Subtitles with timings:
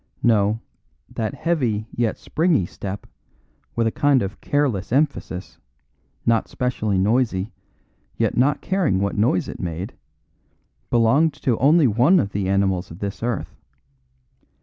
[0.23, 0.59] No;
[1.11, 3.05] that heavy yet springy step,
[3.75, 5.59] with a kind of careless emphasis,
[6.25, 7.51] not specially noisy,
[8.17, 9.93] yet not caring what noise it made,
[10.89, 13.55] belonged to only one of the animals of this earth.